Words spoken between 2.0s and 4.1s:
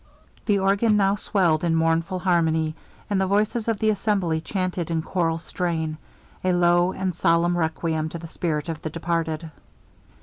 harmony; and the voices of the